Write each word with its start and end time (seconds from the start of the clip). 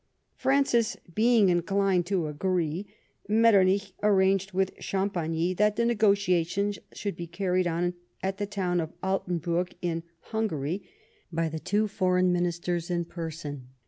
Francis 0.33 0.97
being 1.13 1.49
inclined 1.49 2.07
to 2.07 2.25
agree, 2.25 2.87
IMetternich 3.29 3.91
arranged 4.01 4.51
with 4.51 4.75
Chamj)agny 4.77 5.55
that 5.55 5.75
the 5.75 5.85
negotiations 5.85 6.79
should 6.91 7.15
be 7.15 7.27
carried 7.27 7.67
on 7.67 7.93
at 8.23 8.39
the 8.39 8.47
town 8.47 8.79
of 8.79 8.93
Altenburg, 9.03 9.75
in 9.79 10.01
Hungary, 10.21 10.89
by 11.31 11.49
the 11.49 11.59
two 11.59 11.87
Foreign 11.87 12.33
JMinisters 12.33 12.89
in 12.89 13.05
person. 13.05 13.67